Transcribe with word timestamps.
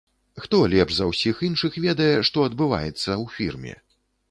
Хто 0.45 0.59
лепш 0.73 0.95
за 0.99 1.05
ўсіх 1.09 1.43
іншых 1.49 1.77
ведае, 1.85 2.09
што 2.31 2.49
адбываецца 2.51 3.07
ў 3.07 3.25
фірме? 3.37 3.79